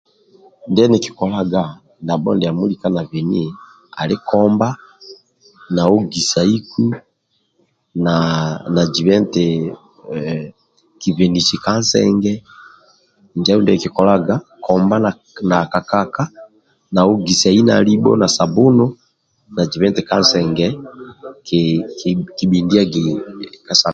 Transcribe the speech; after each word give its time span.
Ndie 0.69 0.85
Niki 0.89 1.11
kolaga 1.17 1.61
tiko 2.07 2.29
ndiamo 2.35 2.61
lika 2.69 2.87
na 2.95 3.01
beni 3.09 3.43
ali 4.01 4.15
kobha 4.29 4.69
na 5.73 5.81
hogisahiku 5.89 6.83
na 8.03 8.13
na 8.75 8.83
ki 11.01 11.09
bhenisi 11.15 11.55
ka 11.63 11.71
nsege 11.79 12.33
njo 13.37 13.49
adulu 13.51 13.65
dikikikolaga 13.71 14.35
hogisai 16.97 17.59
na 18.21 18.27
sabuni 18.35 18.85